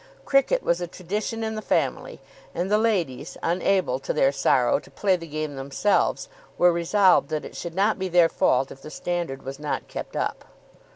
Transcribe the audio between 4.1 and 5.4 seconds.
their sorrow to play the